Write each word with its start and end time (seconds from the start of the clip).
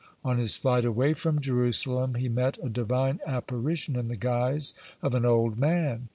On 0.25 0.39
his 0.39 0.55
flight 0.55 0.83
away 0.83 1.13
from 1.13 1.39
Jerusalem, 1.39 2.15
he 2.15 2.27
met 2.27 2.57
a 2.63 2.69
Divine 2.69 3.19
apparition 3.23 3.95
in 3.95 4.07
the 4.07 4.15
guise 4.15 4.73
of 5.03 5.13
an 5.13 5.25
old 5.25 5.59
man. 5.59 6.09